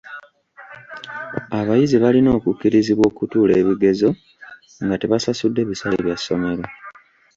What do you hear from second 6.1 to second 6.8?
ssomero.